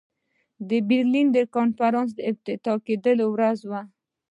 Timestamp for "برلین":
0.89-1.27